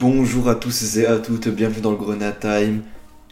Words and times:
Bonjour 0.00 0.48
à 0.48 0.54
tous 0.54 0.96
et 0.96 1.04
à 1.04 1.18
toutes, 1.18 1.48
bienvenue 1.48 1.82
dans 1.82 1.90
le 1.90 1.98
Grenade 1.98 2.40
Time. 2.40 2.80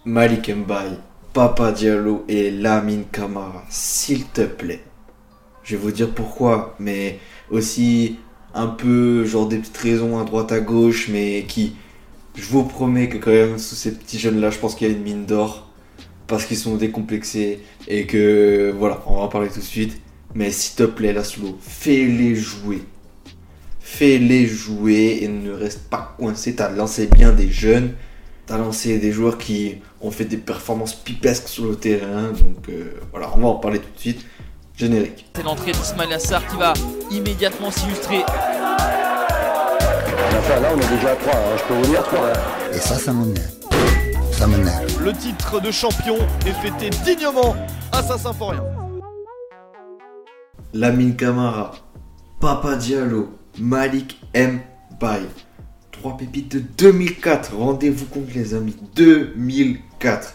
Malik 0.04 0.50
Mbaye, 0.54 0.98
Papa 1.33 1.72
Diallo 1.72 2.26
et 2.29 2.50
Lamine 2.50 3.04
Camara, 3.10 3.64
s'il 3.71 4.26
te 4.26 4.42
plaît. 4.42 4.83
Je 5.65 5.76
vais 5.76 5.83
vous 5.83 5.92
dire 5.92 6.10
pourquoi, 6.10 6.76
mais 6.78 7.20
aussi 7.50 8.18
un 8.52 8.66
peu 8.66 9.25
genre 9.25 9.48
des 9.48 9.57
petites 9.57 9.79
raisons 9.79 10.18
à 10.18 10.25
droite 10.25 10.52
à 10.52 10.61
gauche, 10.61 11.09
mais 11.09 11.46
qui, 11.48 11.75
je 12.34 12.46
vous 12.50 12.64
promets 12.64 13.09
que 13.09 13.16
quand 13.16 13.30
même 13.30 13.57
sous 13.57 13.75
ces 13.75 13.95
petits 13.95 14.19
jeunes 14.19 14.39
là, 14.39 14.50
je 14.50 14.59
pense 14.59 14.75
qu'il 14.75 14.89
y 14.89 14.91
a 14.91 14.95
une 14.95 15.03
mine 15.03 15.25
d'or 15.25 15.71
parce 16.27 16.45
qu'ils 16.45 16.59
sont 16.59 16.77
décomplexés 16.77 17.61
et 17.87 18.07
que 18.07 18.75
voilà, 18.79 19.03
on 19.07 19.14
va 19.14 19.23
en 19.23 19.29
parler 19.29 19.48
tout 19.48 19.61
de 19.61 19.64
suite. 19.64 20.03
Mais 20.35 20.50
s'il 20.50 20.77
te 20.77 20.82
plaît, 20.82 21.14
Laszlo, 21.14 21.57
fais-les 21.62 22.35
jouer 22.35 22.82
fais-les 23.89 24.46
jouer 24.46 25.21
et 25.23 25.29
ne 25.29 25.50
reste 25.50 25.89
pas 25.89 26.14
coincé. 26.18 26.54
Tu 26.54 26.62
as 26.62 26.68
lancé 26.68 27.07
bien 27.07 27.32
des 27.32 27.50
jeunes, 27.50 27.95
tu 28.46 28.53
as 28.53 28.59
lancé 28.59 28.99
des 28.99 29.13
joueurs 29.13 29.39
qui 29.39 29.79
ont 30.00 30.11
fait 30.11 30.26
des 30.26 30.36
performances 30.36 30.94
pipesques 30.94 31.49
sur 31.49 31.64
le 31.64 31.75
terrain. 31.75 32.28
Donc 32.28 32.68
euh, 32.68 32.92
voilà, 33.10 33.30
on 33.34 33.40
va 33.40 33.48
en 33.48 33.54
parler 33.54 33.78
tout 33.78 33.92
de 33.92 33.98
suite. 33.98 34.24
Générique. 34.77 35.27
C'est 35.34 35.42
l'entrée 35.42 35.72
d'Ismail 35.72 36.12
Assar 36.12 36.46
qui 36.46 36.56
va 36.56 36.72
immédiatement 37.10 37.68
s'illustrer. 37.72 38.20
Enfin, 40.38 40.60
là, 40.60 40.68
on 40.72 40.78
est 40.78 40.96
déjà 40.96 41.10
à 41.10 41.16
3, 41.16 41.34
hein, 41.34 41.56
je 41.56 41.64
peux 41.64 41.74
vous 41.74 41.86
dire 41.91 42.02
3. 42.05 42.32
Et 42.72 42.78
ça, 42.78 42.94
ça 42.94 43.12
m'énerve. 43.12 43.50
Ça 44.30 44.46
m'énerve. 44.46 45.05
Le 45.05 45.12
titre 45.12 45.60
de 45.60 45.72
champion 45.72 46.18
est 46.46 46.52
fêté 46.52 46.91
dignement 47.05 47.56
à 47.91 48.05
Saint-Symphorien. 48.05 48.62
Lamine 50.74 51.16
Camara, 51.16 51.72
Papa 52.41 52.77
Diallo, 52.77 53.30
Malik 53.60 54.18
M. 54.34 54.60
Bay. 55.00 55.20
Trois 55.92 56.16
pépites 56.16 56.52
de 56.52 56.60
2004. 56.60 57.54
Rendez-vous 57.56 58.06
compte, 58.06 58.32
les 58.34 58.54
amis. 58.54 58.76
2004. 58.94 60.34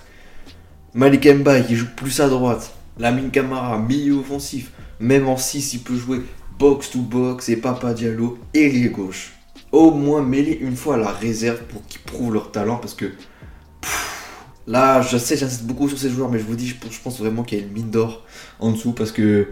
Malik 0.94 1.28
Mbaye 1.28 1.66
qui 1.66 1.76
joue 1.76 1.88
plus 1.96 2.20
à 2.20 2.28
droite. 2.30 2.74
Lamine 3.00 3.32
Camara, 3.32 3.80
milieu 3.80 4.16
offensif. 4.16 4.72
Même 5.00 5.28
en 5.28 5.38
6, 5.38 5.74
il 5.74 5.80
peut 5.80 5.96
jouer 5.96 6.22
box 6.60 6.92
to 6.92 7.00
box 7.00 7.50
et 7.50 7.58
Papa 7.58 7.94
Diallo, 7.94 8.38
ailier 8.54 8.90
gauche. 8.90 9.34
Au 9.72 9.90
moins 9.92 10.22
mêler 10.22 10.58
une 10.62 10.76
fois 10.76 10.96
à 10.96 10.98
la 11.00 11.10
réserve 11.12 11.64
pour 11.64 11.86
qu'ils 11.88 12.02
prouvent 12.02 12.34
leur 12.34 12.52
talent 12.52 12.76
parce 12.78 12.94
que 12.94 13.06
là, 14.68 15.02
je 15.02 15.18
sais, 15.18 15.36
j'insiste 15.36 15.64
beaucoup 15.64 15.90
sur 15.90 15.98
ces 15.98 16.12
joueurs, 16.12 16.30
mais 16.30 16.38
je 16.38 16.44
vous 16.44 16.56
dis, 16.56 16.68
je 16.68 16.76
pense- 17.04 17.20
vraiment 17.20 17.44
qu'il 17.44 17.58
y 17.58 17.62
a 17.62 17.66
une 17.66 17.72
mine 17.74 17.90
d'or 17.90 18.24
en 18.60 18.72
dessous 18.72 18.92
parce 18.92 19.12
que 19.12 19.48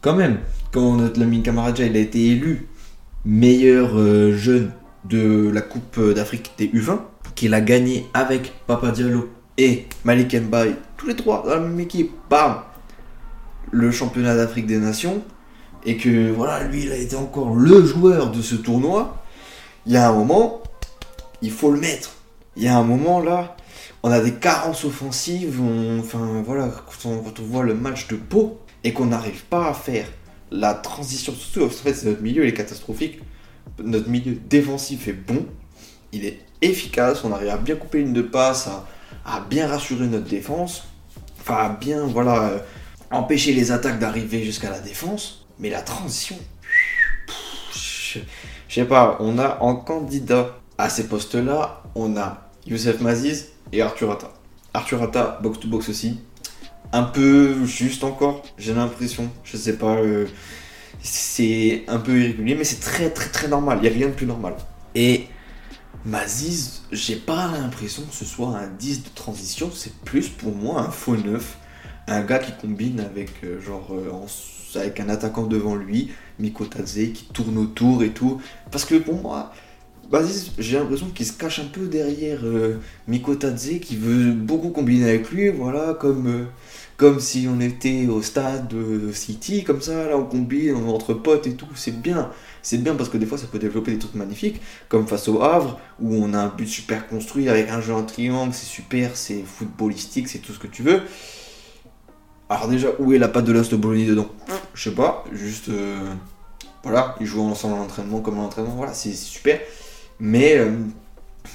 quand 0.00 0.16
même, 0.16 0.38
quand 0.72 0.96
notre 0.96 1.20
Lamine 1.20 1.42
Camara 1.42 1.70
il 1.78 1.82
a 1.96 2.00
été 2.00 2.28
élu 2.28 2.66
meilleur 3.24 3.98
euh, 3.98 4.36
jeune 4.36 4.72
de 5.04 5.50
la 5.52 5.60
Coupe 5.60 6.00
d'Afrique 6.00 6.52
des 6.58 6.68
U20, 6.68 6.98
qu'il 7.34 7.54
a 7.54 7.60
gagné 7.60 8.06
avec 8.14 8.52
Papa 8.66 8.90
Diallo 8.90 9.30
et 9.58 9.86
Malik 10.04 10.34
Mbaye, 10.34 10.76
tous 10.96 11.06
les 11.06 11.16
trois 11.16 11.42
dans 11.44 11.54
la 11.54 11.60
même 11.60 11.78
équipe, 11.80 12.12
bam, 12.30 12.56
le 13.70 13.90
championnat 13.90 14.36
d'Afrique 14.36 14.66
des 14.66 14.78
Nations, 14.78 15.22
et 15.84 15.96
que 15.96 16.30
voilà, 16.30 16.64
lui, 16.64 16.84
il 16.84 16.92
a 16.92 16.96
été 16.96 17.16
encore 17.16 17.54
le 17.54 17.84
joueur 17.84 18.30
de 18.30 18.40
ce 18.40 18.54
tournoi. 18.54 19.16
Il 19.86 19.92
y 19.92 19.96
a 19.96 20.08
un 20.08 20.12
moment, 20.12 20.62
il 21.40 21.50
faut 21.50 21.72
le 21.72 21.80
mettre. 21.80 22.12
Il 22.56 22.62
y 22.62 22.68
a 22.68 22.76
un 22.76 22.84
moment 22.84 23.20
là, 23.20 23.56
on 24.02 24.10
a 24.10 24.20
des 24.20 24.34
carences 24.34 24.84
offensives, 24.84 25.60
enfin 25.98 26.42
voilà, 26.44 26.68
quand 26.68 27.08
on, 27.08 27.18
quand 27.18 27.40
voit 27.40 27.64
le 27.64 27.74
match 27.74 28.08
de 28.08 28.16
Pau 28.16 28.58
et 28.84 28.92
qu'on 28.92 29.06
n'arrive 29.06 29.44
pas 29.44 29.68
à 29.68 29.74
faire 29.74 30.06
la 30.52 30.74
transition, 30.74 31.34
surtout 31.34 31.66
en 31.66 31.70
fait, 31.70 31.94
c'est 31.94 32.06
notre 32.06 32.22
milieu, 32.22 32.44
il 32.44 32.48
est 32.48 32.54
catastrophique. 32.54 33.20
Notre 33.82 34.08
milieu 34.08 34.34
défensif 34.34 35.08
est 35.08 35.12
bon, 35.12 35.46
il 36.12 36.26
est 36.26 36.40
efficace, 36.60 37.24
on 37.24 37.32
arrive 37.32 37.48
à 37.48 37.56
bien 37.56 37.74
couper 37.76 38.00
une 38.00 38.12
de 38.12 38.22
passe, 38.22 38.68
à, 39.24 39.40
bien 39.40 39.66
rassurer 39.66 40.06
notre 40.06 40.28
défense, 40.28 40.84
enfin 41.40 41.56
à 41.56 41.68
bien 41.70 42.06
voilà 42.06 42.42
euh, 42.44 42.58
empêcher 43.10 43.54
les 43.54 43.72
attaques 43.72 43.98
d'arriver 43.98 44.44
jusqu'à 44.44 44.70
la 44.70 44.80
défense. 44.80 45.46
Mais 45.58 45.70
la 45.70 45.80
transition, 45.80 46.36
je 47.74 48.20
sais 48.68 48.84
pas, 48.84 49.16
on 49.20 49.38
a 49.38 49.58
en 49.60 49.76
candidat 49.76 50.58
à 50.76 50.88
ces 50.88 51.08
postes-là, 51.08 51.82
on 51.94 52.16
a 52.16 52.50
Youssef 52.66 53.00
Maziz 53.00 53.50
et 53.72 53.80
Arthur 53.80 54.10
Atta. 54.10 54.32
Arthur 54.74 55.02
Atta, 55.02 55.38
box 55.42 55.60
to 55.60 55.68
box 55.68 55.88
aussi. 55.88 56.18
Un 56.92 57.04
peu 57.04 57.64
juste 57.64 58.04
encore, 58.04 58.42
j'ai 58.58 58.74
l'impression. 58.74 59.30
Je 59.44 59.56
sais 59.56 59.76
pas, 59.78 59.96
euh, 59.96 60.26
c'est 61.00 61.84
un 61.88 61.98
peu 61.98 62.18
irrégulier, 62.18 62.54
mais 62.54 62.64
c'est 62.64 62.80
très 62.80 63.10
très 63.10 63.30
très 63.30 63.48
normal. 63.48 63.78
Il 63.78 63.82
n'y 63.82 63.88
a 63.88 63.92
rien 63.92 64.08
de 64.08 64.12
plus 64.12 64.26
normal. 64.26 64.54
Et 64.94 65.26
Maziz, 66.04 66.82
j'ai 66.90 67.16
pas 67.16 67.50
l'impression 67.52 68.02
que 68.02 68.14
ce 68.14 68.24
soit 68.24 68.56
un 68.56 68.66
10 68.68 69.04
de 69.04 69.08
transition, 69.14 69.70
c'est 69.72 69.94
plus 70.00 70.28
pour 70.28 70.54
moi 70.54 70.80
un 70.80 70.90
faux 70.90 71.16
neuf. 71.16 71.58
Un 72.08 72.22
gars 72.22 72.40
qui 72.40 72.52
combine 72.60 73.00
avec 73.00 73.30
euh, 73.44 73.60
genre 73.60 73.94
euh, 73.94 74.10
avec 74.78 75.00
un 75.00 75.08
attaquant 75.08 75.44
devant 75.44 75.76
lui, 75.76 76.10
Miko 76.38 76.66
Tadze 76.66 77.12
qui 77.14 77.28
tourne 77.32 77.56
autour 77.58 78.02
et 78.02 78.10
tout. 78.10 78.40
Parce 78.70 78.84
que 78.84 78.96
pour 78.96 79.20
moi, 79.22 79.52
Maziz, 80.12 80.52
j'ai 80.58 80.78
l'impression 80.78 81.06
qu'il 81.06 81.24
se 81.24 81.32
cache 81.32 81.58
un 81.60 81.64
peu 81.64 81.86
derrière 81.86 82.40
euh, 82.44 82.76
Miko 83.08 83.34
Tadze 83.34 83.80
qui 83.80 83.96
veut 83.96 84.32
beaucoup 84.32 84.68
combiner 84.68 85.08
avec 85.08 85.30
lui, 85.30 85.48
voilà, 85.48 85.94
comme, 85.94 86.26
euh, 86.26 86.44
comme 86.98 87.18
si 87.18 87.48
on 87.50 87.58
était 87.62 88.06
au 88.08 88.20
stade 88.20 88.68
de 88.68 89.10
City, 89.12 89.64
comme 89.64 89.80
ça, 89.80 90.10
là 90.10 90.18
on 90.18 90.24
combine 90.24 90.74
on 90.74 90.90
entre 90.90 91.14
potes 91.14 91.46
et 91.46 91.54
tout, 91.54 91.68
c'est 91.74 92.02
bien. 92.02 92.30
C'est 92.60 92.76
bien 92.76 92.94
parce 92.94 93.08
que 93.08 93.16
des 93.16 93.24
fois 93.24 93.38
ça 93.38 93.46
peut 93.46 93.58
développer 93.58 93.92
des 93.92 93.98
trucs 93.98 94.14
magnifiques, 94.14 94.60
comme 94.90 95.06
face 95.06 95.28
au 95.28 95.40
Havre, 95.40 95.80
où 95.98 96.14
on 96.14 96.34
a 96.34 96.40
un 96.40 96.48
but 96.48 96.68
super 96.68 97.08
construit 97.08 97.48
avec 97.48 97.70
un 97.70 97.80
jeu 97.80 97.94
en 97.94 98.02
triangle, 98.02 98.52
c'est 98.52 98.66
super, 98.66 99.16
c'est 99.16 99.42
footballistique, 99.42 100.28
c'est 100.28 100.40
tout 100.40 100.52
ce 100.52 100.58
que 100.58 100.66
tu 100.66 100.82
veux. 100.82 101.00
Alors 102.50 102.68
déjà, 102.68 102.88
où 102.98 103.14
est 103.14 103.18
la 103.18 103.28
patte 103.28 103.46
de 103.46 103.52
l'os 103.52 103.70
de 103.70 103.76
Bologna 103.76 104.10
dedans? 104.10 104.28
Je 104.74 104.90
sais 104.90 104.94
pas, 104.94 105.24
juste... 105.32 105.70
euh, 105.70 106.12
voilà, 106.82 107.14
ils 107.18 107.26
jouent 107.26 107.44
ensemble 107.44 107.76
en 107.76 107.84
entraînement 107.84 108.20
comme 108.20 108.38
en 108.38 108.44
entraînement, 108.44 108.74
voilà, 108.76 108.92
c'est 108.92 109.14
super. 109.14 109.58
Mais 110.24 110.56
euh, 110.56 110.70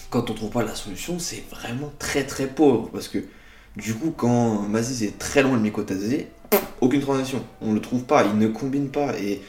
quand 0.09 0.29
on 0.29 0.33
trouve 0.33 0.50
pas 0.50 0.61
la 0.61 0.75
solution, 0.75 1.19
c'est 1.19 1.41
vraiment 1.50 1.89
très 2.00 2.25
très 2.25 2.47
pauvre. 2.47 2.89
Parce 2.91 3.07
que 3.07 3.19
du 3.78 3.95
coup, 3.95 4.11
quand 4.11 4.63
Maziz 4.63 5.03
est 5.03 5.17
très 5.17 5.41
loin 5.41 5.55
de 5.55 5.61
Miko 5.61 5.83
Tadze, 5.83 6.25
aucune 6.81 7.00
transition. 7.00 7.41
On 7.61 7.72
le 7.72 7.79
trouve 7.79 8.03
pas, 8.03 8.25
il 8.25 8.38
ne 8.38 8.50
combine 8.50 8.89
pas. 8.89 9.13
Et, 9.19 9.41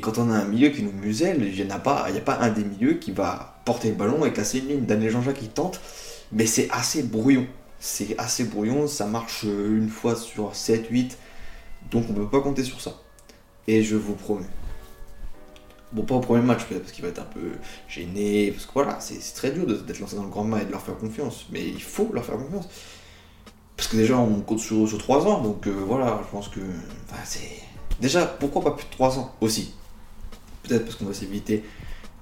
quand 0.00 0.18
on 0.18 0.30
a 0.30 0.34
un 0.34 0.44
milieu 0.44 0.68
qui 0.68 0.82
nous 0.82 0.92
muselle, 0.92 1.42
il 1.50 1.64
n'y 1.64 1.72
a, 1.72 1.78
pas- 1.78 2.10
y 2.10 2.18
a 2.18 2.20
pas 2.20 2.38
un 2.40 2.50
des 2.50 2.62
milieux 2.62 2.94
qui 2.94 3.10
va 3.10 3.58
porter 3.64 3.88
le 3.88 3.94
ballon 3.94 4.22
et 4.26 4.32
casser 4.34 4.58
une 4.58 4.68
ligne. 4.68 4.84
Daniel 4.84 5.12
Jean-Jacques 5.12 5.38
qui 5.38 5.48
tente, 5.48 5.80
mais 6.30 6.44
c'est 6.44 6.68
assez 6.70 7.04
brouillon. 7.04 7.46
C'est 7.80 8.18
assez 8.18 8.44
brouillon, 8.44 8.86
ça 8.86 9.06
marche 9.06 9.44
une 9.44 9.88
fois 9.88 10.14
sur 10.14 10.54
7, 10.54 10.88
8. 10.90 11.16
Donc 11.90 12.04
on 12.10 12.12
peut 12.12 12.28
pas 12.28 12.40
compter 12.40 12.64
sur 12.64 12.82
ça. 12.82 13.00
Et 13.66 13.82
je 13.82 13.96
vous 13.96 14.14
promets. 14.14 14.44
Bon, 15.92 16.02
pas 16.02 16.16
au 16.16 16.20
premier 16.20 16.42
match, 16.42 16.64
peut-être, 16.64 16.82
parce 16.82 16.92
qu'il 16.92 17.04
va 17.04 17.10
être 17.10 17.20
un 17.20 17.26
peu 17.32 17.52
gêné, 17.88 18.50
parce 18.50 18.66
que 18.66 18.72
voilà, 18.72 18.98
c'est 19.00 19.18
très 19.34 19.52
dur 19.52 19.66
d'être 19.66 20.00
lancé 20.00 20.16
dans 20.16 20.24
le 20.24 20.28
grand 20.28 20.44
match 20.44 20.62
et 20.62 20.66
de 20.66 20.72
leur 20.72 20.82
faire 20.82 20.98
confiance. 20.98 21.46
Mais 21.50 21.64
il 21.64 21.82
faut 21.82 22.10
leur 22.12 22.24
faire 22.24 22.36
confiance. 22.36 22.68
Parce 23.76 23.88
que 23.88 23.96
déjà, 23.96 24.16
on 24.16 24.40
compte 24.40 24.58
sur, 24.58 24.88
sur 24.88 24.98
3 24.98 25.26
ans, 25.26 25.42
donc 25.42 25.66
euh, 25.66 25.70
voilà, 25.70 26.20
je 26.24 26.30
pense 26.30 26.48
que. 26.48 26.60
C'est. 27.24 27.62
Déjà, 28.00 28.26
pourquoi 28.26 28.62
pas 28.62 28.70
plus 28.72 28.86
de 28.86 28.90
3 28.90 29.18
ans 29.18 29.34
aussi? 29.40 29.74
Peut-être 30.62 30.84
parce 30.84 30.96
qu'on 30.96 31.04
va 31.04 31.14
s'éviter 31.14 31.62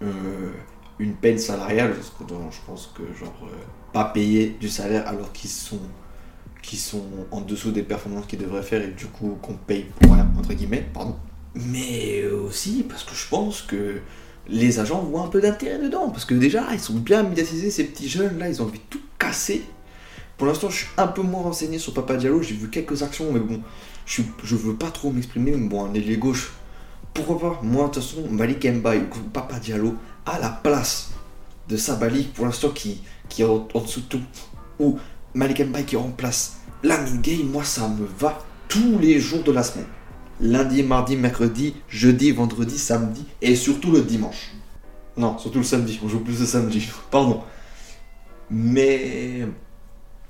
euh, 0.02 0.52
une 0.98 1.14
peine 1.14 1.38
salariale, 1.38 1.94
parce 1.94 2.10
que 2.10 2.24
je 2.50 2.58
pense 2.66 2.92
que, 2.94 3.02
genre, 3.18 3.34
euh, 3.44 3.56
pas 3.92 4.04
payer 4.04 4.56
du 4.60 4.68
salaire 4.68 5.06
alors 5.08 5.32
qu'ils 5.32 5.50
sont, 5.50 5.80
sont 6.62 7.04
en 7.30 7.40
dessous 7.40 7.70
des 7.70 7.82
performances 7.82 8.26
qu'ils 8.26 8.40
devraient 8.40 8.62
faire 8.62 8.82
et 8.82 8.88
du 8.88 9.06
coup 9.06 9.38
qu'on 9.40 9.54
paye 9.54 9.84
pour 10.00 10.12
rien, 10.12 10.28
entre 10.36 10.52
guillemets, 10.52 10.86
pardon. 10.92 11.16
Mais 11.54 12.24
aussi 12.26 12.84
parce 12.88 13.04
que 13.04 13.14
je 13.14 13.28
pense 13.28 13.62
que 13.62 14.00
les 14.48 14.78
agents 14.78 15.00
voient 15.00 15.22
un 15.22 15.28
peu 15.28 15.40
d'intérêt 15.40 15.78
dedans. 15.78 16.10
Parce 16.10 16.24
que 16.24 16.34
déjà, 16.34 16.66
ils 16.72 16.80
sont 16.80 16.94
bien 16.94 17.22
médiatisés, 17.22 17.70
ces 17.70 17.84
petits 17.84 18.08
jeunes 18.08 18.38
là, 18.38 18.48
ils 18.48 18.60
ont 18.60 18.66
envie 18.66 18.78
de 18.78 18.84
tout 18.90 19.00
casser. 19.18 19.62
Pour 20.36 20.48
l'instant, 20.48 20.68
je 20.68 20.78
suis 20.78 20.88
un 20.96 21.06
peu 21.06 21.22
moins 21.22 21.42
renseigné 21.42 21.78
sur 21.78 21.94
Papa 21.94 22.16
Diallo. 22.16 22.42
J'ai 22.42 22.54
vu 22.54 22.68
quelques 22.68 23.02
actions, 23.02 23.30
mais 23.32 23.40
bon, 23.40 23.60
je, 24.04 24.22
je 24.42 24.56
veux 24.56 24.74
pas 24.74 24.90
trop 24.90 25.10
m'exprimer. 25.12 25.52
Mais 25.52 25.68
bon, 25.68 25.84
un 25.84 25.94
ailier 25.94 26.16
gauche, 26.16 26.52
pourquoi 27.12 27.38
pas? 27.38 27.60
Moi, 27.62 27.86
de 27.86 27.92
toute 27.92 28.02
façon, 28.02 28.28
Malik 28.28 28.66
Mbaye 28.66 29.02
ou 29.02 29.28
Papa 29.30 29.60
Diallo 29.60 29.94
à 30.26 30.38
la 30.40 30.48
place 30.48 31.10
de 31.68 31.76
Sabali, 31.76 32.24
pour 32.24 32.46
l'instant, 32.46 32.70
qui, 32.70 33.00
est 33.38 33.44
en, 33.44 33.68
en 33.72 33.80
dessous 33.80 34.00
de 34.00 34.06
tout. 34.06 34.22
Ou 34.80 34.98
Malik 35.34 35.60
Mbaye 35.60 35.84
qui 35.84 35.96
remplace 35.96 36.56
Lamine 36.82 37.20
Gay, 37.20 37.38
moi, 37.44 37.62
ça 37.62 37.88
me 37.88 38.04
va 38.18 38.44
tous 38.68 38.98
les 38.98 39.20
jours 39.20 39.44
de 39.44 39.52
la 39.52 39.62
semaine. 39.62 39.86
Lundi, 40.40 40.82
mardi, 40.82 41.16
mercredi, 41.16 41.74
jeudi, 41.88 42.32
vendredi, 42.32 42.78
samedi 42.78 43.24
et 43.40 43.54
surtout 43.54 43.92
le 43.92 44.02
dimanche. 44.02 44.52
Non, 45.16 45.38
surtout 45.38 45.58
le 45.58 45.64
samedi. 45.64 46.00
On 46.02 46.08
joue 46.08 46.20
plus 46.20 46.40
le 46.40 46.46
samedi. 46.46 46.88
Pardon. 47.10 47.42
Mais 48.50 49.46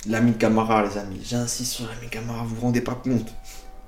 l'ami 0.06 0.34
Camara, 0.34 0.84
les 0.86 0.98
amis, 0.98 1.20
j'insiste 1.24 1.72
sur 1.72 1.86
l'ami 1.86 2.08
Camara, 2.10 2.44
vous 2.44 2.54
vous 2.54 2.60
rendez 2.60 2.80
pas 2.80 2.94
compte. 2.94 3.34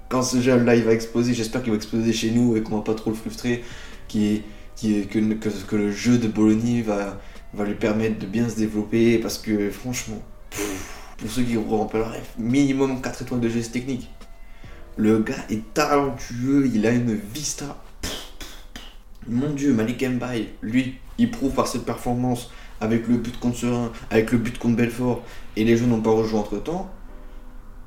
Quand 0.09 0.23
ce 0.23 0.41
jeune-là, 0.41 0.77
il 0.77 0.85
va 0.85 0.93
exploser, 0.93 1.35
j'espère 1.35 1.63
qu'il 1.63 1.73
va 1.73 1.77
exploser 1.77 2.13
chez 2.13 2.31
nous 2.31 2.57
et 2.57 2.62
qu'on 2.62 2.77
va 2.77 2.83
pas 2.83 2.95
trop 2.95 3.11
le 3.11 3.17
frustrer, 3.17 3.65
que, 4.09 5.77
le 5.77 5.93
jeu 5.93 6.19
de 6.19 6.29
Bologna 6.29 6.83
va, 7.53 7.65
lui 7.65 7.75
permettre 7.75 8.19
de 8.19 8.27
bien 8.27 8.49
se 8.49 8.57
développer 8.57 9.19
parce 9.19 9.39
que 9.39 9.71
franchement, 9.71 10.23
pour 11.19 11.31
ceux 11.31 11.43
qui 11.43 11.55
le 11.55 11.61
rêve, 11.61 12.27
minimum 12.39 13.01
4 13.01 13.23
étoiles 13.23 13.41
de 13.41 13.49
geste 13.49 13.73
technique. 13.73 14.09
Le 14.97 15.19
gars 15.19 15.35
est 15.51 15.75
talentueux, 15.75 16.71
il 16.73 16.87
a 16.87 16.91
une 16.91 17.15
vista. 17.15 17.77
Mon 19.29 19.51
dieu, 19.51 19.75
Malik 19.75 20.03
Mbaye, 20.03 20.49
lui, 20.63 20.99
il 21.19 21.31
prouve 21.31 21.53
par 21.53 21.67
cette 21.67 21.85
performance 21.85 22.51
avec 22.81 23.07
le 23.09 23.17
but 23.17 23.39
contre 23.39 23.59
Serein, 23.59 23.93
avec 24.11 24.33
le 24.33 24.39
but 24.39 24.59
contre 24.59 24.77
Belfort, 24.77 25.23
et 25.57 25.65
les 25.65 25.77
jeux 25.77 25.87
n'ont 25.87 26.01
pas 26.01 26.11
rejoué 26.11 26.39
entre 26.39 26.63
temps, 26.63 26.91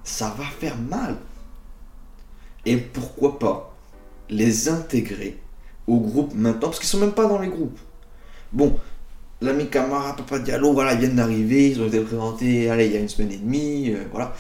ça 0.04 0.36
va 0.38 0.44
faire 0.44 0.78
mal. 0.78 1.18
Et 2.66 2.78
pourquoi 2.78 3.40
pas 3.40 3.76
les 4.30 4.70
intégrer 4.70 5.40
au 5.88 5.98
groupe 6.00 6.34
maintenant, 6.36 6.68
parce 6.68 6.80
qu'ils 6.80 6.90
sont 6.90 7.00
même 7.00 7.14
pas 7.14 7.28
dans 7.28 7.40
les 7.40 7.48
groupes. 7.48 7.80
Bon, 8.52 8.78
l'ami 9.42 9.68
Camara, 9.70 10.16
Papa 10.16 10.40
Diallo, 10.40 10.74
voilà, 10.74 10.94
ils 10.94 11.00
viennent 11.00 11.16
d'arriver, 11.16 11.72
ils 11.72 11.82
ont 11.82 11.88
été 11.88 12.02
présentés, 12.02 12.70
allez, 12.70 12.88
il 12.88 12.94
y 12.94 12.98
a 12.98 13.00
une 13.00 13.10
semaine 13.10 13.32
et 13.32 13.38
demie, 13.38 13.92
euh, 13.92 14.04
voilà. 14.12 14.34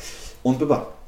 On 0.44 0.54
ne 0.54 0.57
peut 0.57 0.68
pas. 0.68 0.98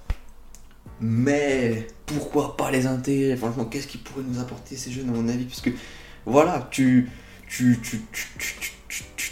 Mais 1.02 1.88
pourquoi 2.06 2.56
pas 2.56 2.70
les 2.70 2.86
intégrer? 2.86 3.36
Franchement, 3.36 3.66
qu'est-ce 3.66 3.88
qui 3.88 3.98
pourrait 3.98 4.24
nous 4.26 4.40
apporter 4.40 4.78
ces 4.78 4.92
jeunes, 4.92 5.10
à 5.10 5.14
mon 5.14 5.28
avis? 5.28 5.46
Parce 5.46 5.62
que, 5.62 5.72
voilà, 6.26 6.68
tu, 6.70 7.10
tu, 7.50 7.80
tu, 7.82 8.02
tu, 8.88 9.32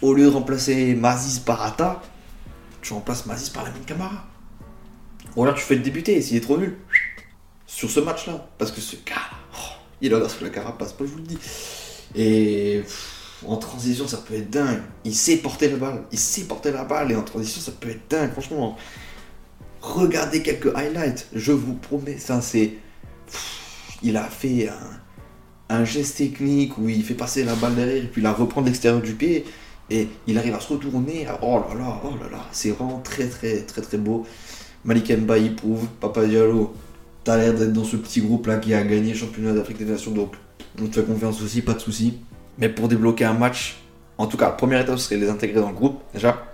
au 0.00 0.14
lieu 0.14 0.24
de 0.24 0.30
remplacer 0.30 0.94
Mazis 0.94 1.40
par 1.40 1.62
Ata, 1.62 2.02
tu 2.80 2.92
remplaces 2.94 3.26
Mazis 3.26 3.50
par 3.50 3.64
l'ami 3.64 3.80
Camara. 3.86 4.26
Ou 5.36 5.42
alors 5.42 5.54
tu 5.54 5.62
fais 5.62 5.74
le 5.74 5.82
débuter, 5.82 6.20
s'il 6.22 6.36
est 6.36 6.40
trop 6.40 6.58
nul. 6.58 6.76
Sur 7.66 7.90
ce 7.90 8.00
match-là. 8.00 8.48
Parce 8.58 8.70
que 8.70 8.80
ce 8.80 8.96
gars 8.96 9.30
oh, 9.54 9.74
il 10.00 10.14
a 10.14 10.28
sur 10.28 10.44
la 10.44 10.50
carapace, 10.50 10.92
pas 10.92 11.04
je 11.04 11.10
vous 11.10 11.18
le 11.18 11.24
dis. 11.24 11.38
Et 12.14 12.82
en 13.46 13.56
transition, 13.56 14.06
ça 14.06 14.18
peut 14.18 14.34
être 14.34 14.50
dingue. 14.50 14.82
Il 15.04 15.14
sait 15.14 15.38
porter 15.38 15.68
la 15.68 15.76
balle. 15.76 16.04
Il 16.12 16.18
sait 16.18 16.44
porter 16.44 16.70
la 16.70 16.84
balle. 16.84 17.10
Et 17.10 17.16
en 17.16 17.22
transition, 17.22 17.60
ça 17.60 17.72
peut 17.72 17.90
être 17.90 18.08
dingue. 18.08 18.30
Franchement, 18.32 18.76
regardez 19.84 20.42
quelques 20.42 20.74
highlights. 20.74 21.28
Je 21.34 21.52
vous 21.52 21.74
promets. 21.74 22.18
Ça, 22.18 22.40
c'est. 22.40 22.74
Il 24.02 24.16
a 24.16 24.24
fait 24.24 24.68
un, 25.70 25.84
geste 25.84 26.18
technique 26.18 26.76
où 26.78 26.88
il 26.88 27.02
fait 27.02 27.14
passer 27.14 27.42
la 27.42 27.54
balle 27.54 27.74
derrière 27.74 28.04
et 28.04 28.06
puis 28.06 28.22
la 28.22 28.32
reprend 28.32 28.60
de 28.60 28.66
l'extérieur 28.66 29.00
du 29.00 29.14
pied. 29.14 29.44
Et 29.90 30.08
il 30.26 30.38
arrive 30.38 30.54
à 30.54 30.60
se 30.60 30.72
retourner. 30.72 31.26
Oh 31.42 31.60
là 31.68 31.74
là, 31.74 32.00
oh 32.04 32.10
là 32.22 32.30
là. 32.30 32.44
C'est 32.52 32.70
vraiment 32.70 33.00
très, 33.00 33.28
très, 33.28 33.62
très, 33.62 33.82
très 33.82 33.98
beau. 33.98 34.26
Malik 34.84 35.08
il 35.08 35.56
prouve. 35.56 35.86
Papa 36.00 36.26
Diallo, 36.26 36.74
t'as 37.22 37.36
l'air 37.36 37.54
d'être 37.54 37.72
dans 37.72 37.84
ce 37.84 37.96
petit 37.96 38.20
groupe 38.20 38.46
là 38.46 38.58
qui 38.58 38.74
a 38.74 38.82
gagné 38.82 39.12
le 39.12 39.18
championnat 39.18 39.52
d'Afrique 39.52 39.78
des 39.78 39.86
Nations. 39.86 40.12
Donc, 40.12 40.34
on 40.80 40.86
te 40.86 41.00
fait 41.00 41.06
confiance 41.06 41.40
aussi, 41.42 41.62
pas 41.62 41.74
de 41.74 41.80
soucis. 41.80 42.18
Mais 42.58 42.68
pour 42.68 42.88
débloquer 42.88 43.24
un 43.24 43.34
match, 43.34 43.78
en 44.18 44.26
tout 44.26 44.36
cas, 44.36 44.46
la 44.46 44.52
première 44.52 44.80
étape 44.80 44.98
serait 44.98 45.16
les 45.16 45.28
intégrer 45.28 45.60
dans 45.60 45.70
le 45.70 45.74
groupe, 45.74 46.00
déjà, 46.12 46.44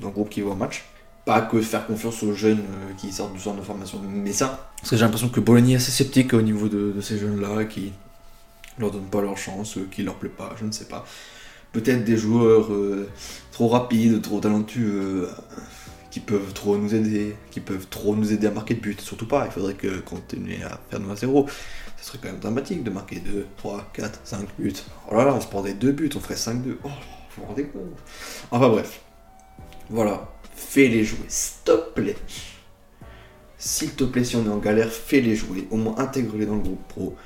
dans 0.00 0.08
le 0.08 0.14
groupe 0.14 0.30
qui 0.30 0.40
va 0.40 0.50
au 0.50 0.54
match. 0.54 0.84
Pas 1.24 1.40
que 1.42 1.60
faire 1.60 1.86
confiance 1.86 2.22
aux 2.22 2.32
jeunes 2.32 2.58
euh, 2.58 2.92
qui 2.98 3.12
sortent 3.12 3.32
du 3.32 3.38
centre 3.38 3.58
de 3.58 3.62
formation 3.62 4.00
mais 4.08 4.32
ça. 4.32 4.70
Parce 4.78 4.90
que 4.90 4.96
j'ai 4.96 5.02
l'impression 5.02 5.28
que 5.28 5.40
Bologna 5.40 5.72
est 5.72 5.76
assez 5.76 5.92
sceptique 5.92 6.34
au 6.34 6.42
niveau 6.42 6.68
de, 6.68 7.00
ces 7.00 7.18
jeunes-là, 7.18 7.64
qui 7.64 7.92
leur 8.78 8.90
donnent 8.90 9.10
pas 9.10 9.22
leur 9.22 9.38
chance, 9.38 9.78
euh, 9.78 9.86
qui 9.90 10.02
leur 10.02 10.16
plaît 10.16 10.28
pas, 10.28 10.54
je 10.58 10.64
ne 10.64 10.72
sais 10.72 10.86
pas. 10.86 11.06
Peut-être 11.72 12.04
des 12.04 12.16
joueurs 12.16 12.72
euh, 12.72 13.08
trop 13.52 13.68
rapides, 13.68 14.20
trop 14.20 14.40
talentueux, 14.40 15.28
qui 16.10 16.20
peuvent 16.20 16.52
trop 16.52 16.76
nous 16.76 16.94
aider, 16.94 17.36
qui 17.50 17.60
peuvent 17.60 17.86
trop 17.88 18.16
nous 18.16 18.32
aider 18.32 18.48
à 18.48 18.50
marquer 18.50 18.74
de 18.74 18.80
but. 18.80 19.00
Surtout 19.00 19.26
pas, 19.26 19.46
il 19.46 19.52
faudrait 19.52 19.74
que 19.74 20.00
continuer 20.00 20.62
à 20.64 20.80
faire 20.90 21.00
9 21.00 21.10
à 21.10 21.16
0 21.16 21.46
ce 22.02 22.08
serait 22.08 22.18
quand 22.20 22.30
même 22.30 22.40
dramatique 22.40 22.82
de 22.82 22.90
marquer 22.90 23.20
2, 23.20 23.46
3, 23.58 23.90
4, 23.92 24.20
5 24.24 24.48
buts. 24.58 24.74
Oh 25.08 25.14
là 25.14 25.24
là, 25.24 25.34
on 25.34 25.40
se 25.40 25.46
prendrait 25.46 25.74
2 25.74 25.92
buts, 25.92 26.10
on 26.16 26.20
ferait 26.20 26.34
5-2. 26.34 26.76
Oh, 26.82 26.88
vous 26.88 27.42
vous 27.42 27.44
rendez 27.46 27.64
compte? 27.66 27.82
Enfin 28.50 28.68
bref. 28.68 29.00
Voilà. 29.88 30.28
Fais-les 30.54 31.04
jouer, 31.04 31.26
s'il 31.28 31.62
te 31.64 31.90
plaît. 31.94 32.16
S'il 33.58 33.94
te 33.94 34.04
plaît, 34.04 34.24
si 34.24 34.36
on 34.36 34.44
est 34.44 34.50
en 34.50 34.58
galère, 34.58 34.90
fais-les 34.90 35.36
jouer. 35.36 35.68
Au 35.70 35.76
moins 35.76 35.96
intègre-les 35.98 36.46
dans 36.46 36.56
le 36.56 36.62
groupe 36.62 36.88
pro. 36.88 37.16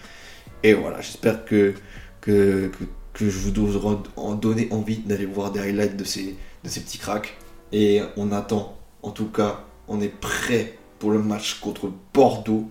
Et 0.63 0.75
voilà, 0.75 1.01
j'espère 1.01 1.45
que, 1.45 1.75
que, 2.21 2.71
que, 3.13 3.29
je 3.31 3.39
vous 3.39 3.77
aurai 3.77 3.97
en 4.17 4.41
envie 4.71 4.99
d'aller 4.99 5.27
voir 5.27 5.51
des 5.51 5.61
highlights 5.61 5.97
de 5.97 6.05
ces, 6.05 6.37
de 6.63 6.69
ces 6.69 6.81
petits 6.81 6.99
cracks. 6.99 7.37
Et 7.73 8.03
on 8.17 8.33
attend, 8.33 8.77
en 9.03 9.11
tout 9.11 9.29
cas, 9.29 9.65
on 9.89 10.01
est 10.01 10.09
prêt 10.09 10.79
pour 10.99 11.11
le 11.13 11.21
match 11.21 11.61
contre 11.61 11.91
Bordeaux 12.13 12.69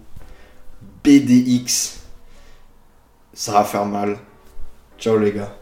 BDX. 1.04 2.02
Ça 3.34 3.54
va 3.54 3.64
faire 3.64 3.86
mal. 3.86 4.18
Ciao 4.98 5.18
les 5.18 5.32
gars. 5.32 5.56